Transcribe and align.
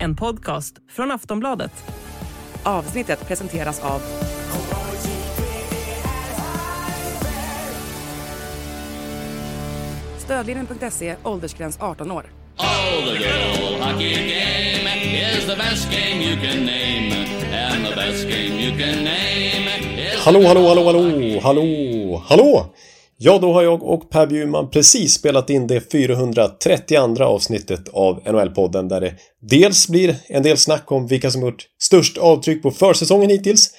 en 0.00 0.16
podcast 0.16 0.74
från 0.88 1.10
Aftonbladet. 1.10 1.72
Avsnittet 2.62 3.28
presenteras 3.28 3.80
av 3.84 4.02
Stödlinjen.se, 10.18 11.16
åldersgräns 11.22 11.78
18 11.80 12.10
år. 12.10 12.26
Oh, 12.58 12.64
the 13.12 13.18
good 13.18 13.72
old 13.72 13.82
hockey 13.82 14.14
game 14.14 14.88
is 15.04 15.46
the 15.46 15.56
best 15.56 15.90
game 15.90 16.22
you 16.22 16.36
can 16.36 16.64
name. 16.66 17.12
And 17.52 17.86
the 17.86 17.94
best 17.96 18.24
game 18.24 18.60
you 18.60 18.78
can 18.78 19.04
name 19.04 19.68
is... 19.98 20.24
Hallå, 20.24 20.42
hallå, 20.46 20.68
hallå, 20.68 20.84
hallå, 20.84 21.40
hallå, 21.40 22.22
hallå! 22.28 22.74
Ja, 23.18 23.38
då 23.38 23.52
har 23.52 23.62
jag 23.62 23.82
och 23.82 24.10
Per 24.10 24.26
Bjurman 24.26 24.70
precis 24.70 25.14
spelat 25.14 25.50
in 25.50 25.66
det 25.66 25.92
432 25.92 27.24
avsnittet 27.24 27.88
av 27.88 28.22
NHL-podden 28.24 28.88
där 28.88 29.00
det 29.00 29.14
dels 29.40 29.88
blir 29.88 30.16
en 30.28 30.42
del 30.42 30.56
snack 30.56 30.92
om 30.92 31.06
vilka 31.06 31.30
som 31.30 31.42
gjort 31.42 31.66
störst 31.80 32.18
avtryck 32.18 32.62
på 32.62 32.70
försäsongen 32.70 33.30
hittills 33.30 33.70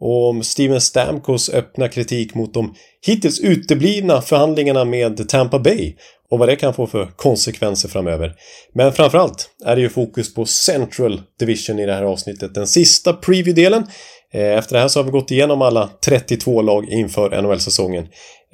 och 0.00 0.28
om 0.28 0.42
Steven 0.42 0.80
Stamkos 0.80 1.48
öppna 1.48 1.88
kritik 1.88 2.34
mot 2.34 2.54
de 2.54 2.74
hittills 3.06 3.40
uteblivna 3.40 4.22
förhandlingarna 4.22 4.84
med 4.84 5.28
Tampa 5.28 5.58
Bay 5.58 5.94
och 6.30 6.38
vad 6.38 6.48
det 6.48 6.56
kan 6.56 6.74
få 6.74 6.86
för 6.86 7.06
konsekvenser 7.16 7.88
framöver. 7.88 8.34
Men 8.74 8.92
framförallt 8.92 9.50
är 9.64 9.76
det 9.76 9.82
ju 9.82 9.88
fokus 9.88 10.34
på 10.34 10.46
Central 10.46 11.22
Division 11.38 11.78
i 11.78 11.86
det 11.86 11.94
här 11.94 12.02
avsnittet, 12.02 12.54
den 12.54 12.66
sista 12.66 13.12
preview-delen. 13.12 13.86
Eh, 14.34 14.58
efter 14.58 14.74
det 14.74 14.80
här 14.80 14.88
så 14.88 14.98
har 14.98 15.04
vi 15.04 15.10
gått 15.10 15.30
igenom 15.30 15.62
alla 15.62 15.90
32 16.06 16.62
lag 16.62 16.88
inför 16.88 17.42
NHL-säsongen. 17.42 18.06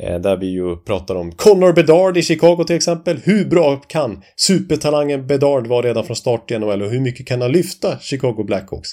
Eh, 0.02 0.18
där 0.18 0.36
vi 0.36 0.46
ju 0.46 0.76
pratar 0.76 1.14
om 1.14 1.32
Connor 1.32 1.72
Bedard 1.72 2.16
i 2.16 2.22
Chicago 2.22 2.64
till 2.66 2.76
exempel. 2.76 3.20
Hur 3.24 3.44
bra 3.44 3.76
kan 3.76 4.22
supertalangen 4.36 5.26
Bedard 5.26 5.66
vara 5.66 5.86
redan 5.86 6.04
från 6.04 6.16
start 6.16 6.50
i 6.50 6.58
NHL 6.58 6.82
och 6.82 6.90
hur 6.90 7.00
mycket 7.00 7.26
kan 7.26 7.40
han 7.40 7.52
lyfta 7.52 7.98
Chicago 7.98 8.44
Blackhawks? 8.44 8.88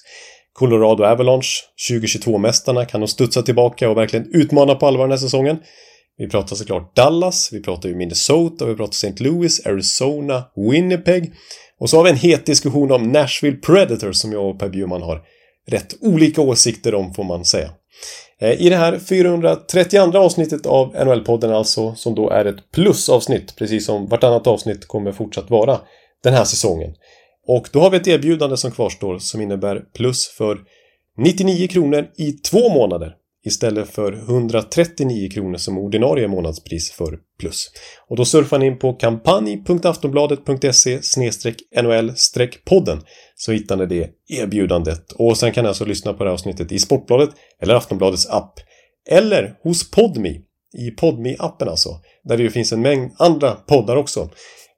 Colorado 0.54 1.04
Avalanche, 1.04 1.48
2022-mästarna, 1.92 2.86
kan 2.86 3.02
de 3.02 3.08
studsa 3.08 3.42
tillbaka 3.42 3.90
och 3.90 3.98
verkligen 3.98 4.30
utmana 4.34 4.76
på 4.76 4.88
allvar 4.88 5.04
den 5.04 5.12
här 5.12 5.18
säsongen? 5.18 5.58
Vi 6.18 6.30
pratar 6.30 6.56
såklart 6.56 6.96
Dallas, 6.96 7.50
vi 7.54 7.62
pratar 7.62 7.90
ju 7.90 7.96
Minnesota, 7.96 8.66
vi 8.66 8.76
pratar 8.76 8.94
St. 8.94 9.24
Louis, 9.24 9.66
Arizona, 9.66 10.44
Winnipeg. 10.72 11.34
Och 11.80 11.90
så 11.90 11.98
har 11.98 12.04
vi 12.04 12.10
en 12.10 12.16
het 12.16 12.46
diskussion 12.46 12.92
om 12.92 13.12
Nashville 13.12 13.58
Predators 13.58 14.18
som 14.18 14.32
jag 14.32 14.50
och 14.50 14.60
Per 14.60 14.70
Bjurman 14.70 15.02
har 15.02 15.22
rätt 15.68 15.96
olika 16.02 16.42
åsikter 16.42 16.96
om 16.96 17.14
får 17.14 17.24
man 17.24 17.46
säga. 17.46 17.70
Eh, 18.42 18.62
I 18.62 18.70
det 18.70 18.76
här 18.76 19.00
432 19.00 20.18
avsnittet 20.18 20.66
av 20.66 20.96
NHL-podden 20.96 21.54
alltså, 21.54 21.96
som 21.96 22.16
då 22.16 22.30
är 22.30 22.46
ett 22.46 22.72
plusavsnitt, 22.72 23.56
precis 23.56 23.86
som 23.86 24.08
vartannat 24.08 24.48
avsnitt 24.48 24.88
kommer 24.88 25.12
fortsatt 25.12 25.50
vara 25.50 25.80
den 26.24 26.34
här 26.34 26.44
säsongen. 26.44 26.94
Och 27.48 27.70
då 27.72 27.80
har 27.80 27.90
vi 27.90 27.98
ett 27.98 28.08
erbjudande 28.08 28.58
som 28.58 28.72
kvarstår 28.72 29.20
som 29.20 29.42
innebär 29.42 29.84
plus 29.94 30.28
för 30.28 30.58
99 31.18 31.68
kronor 31.68 32.08
i 32.18 32.32
två 32.32 32.70
månader 32.70 33.16
istället 33.48 33.90
för 33.90 34.14
139 34.14 35.30
kronor 35.30 35.58
som 35.58 35.78
ordinarie 35.78 36.28
månadspris 36.28 36.92
för 36.92 37.20
plus. 37.40 37.72
Och 38.08 38.16
då 38.16 38.26
surfar 38.26 38.60
ni 38.60 38.66
in 38.66 38.80
på 38.80 38.94
kampanj.aftonbladet.se 38.94 41.00
nol-podden 41.82 43.02
så 43.36 43.52
hittar 43.52 43.78
ni 43.78 43.86
det 43.86 44.10
erbjudandet. 44.30 45.12
Och 45.12 45.38
sen 45.38 45.52
kan 45.52 45.64
ni 45.64 45.68
alltså 45.68 45.86
lyssna 45.86 46.14
på 46.14 46.24
det 46.24 46.30
här 46.30 46.34
avsnittet 46.34 46.72
i 46.72 46.80
Sportbladet 46.80 47.30
eller 47.62 47.76
Aftonbladets 47.76 48.30
app. 48.30 48.54
Eller 49.10 49.56
hos 49.64 49.92
Podmi, 49.92 50.42
i 50.78 50.92
podmi 50.92 51.36
appen 51.40 51.70
alltså. 51.70 51.90
Där 52.24 52.38
det 52.38 52.44
ju 52.44 52.50
finns 52.50 52.72
en 52.72 52.82
mängd 52.82 53.12
andra 53.18 53.52
poddar 53.52 53.96
också. 53.96 54.30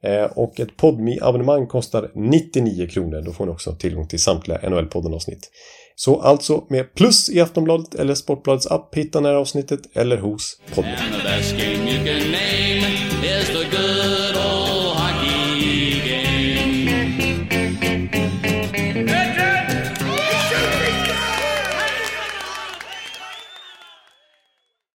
Eh, 0.04 0.24
och 0.24 0.60
ett 0.60 0.78
podmi 0.78 1.20
abonnemang 1.22 1.68
kostar 1.68 2.12
99 2.16 2.88
kronor. 2.88 3.22
Då 3.22 3.32
får 3.32 3.46
ni 3.46 3.52
också 3.52 3.76
tillgång 3.76 4.08
till 4.08 4.20
samtliga 4.20 4.58
NHL-podden 4.58 5.16
avsnitt. 5.16 5.50
Så 6.00 6.22
alltså 6.22 6.64
med 6.70 6.94
plus 6.94 7.30
i 7.30 7.42
Aftonbladet 7.42 7.96
eller 7.96 8.16
Sportbladets 8.16 8.68
app 8.68 8.96
hittar 8.96 9.22
ni 9.22 9.28
det 9.28 9.34
här 9.34 9.40
avsnittet 9.40 9.80
eller 9.94 10.18
hos 10.18 10.60
podden. 10.76 10.92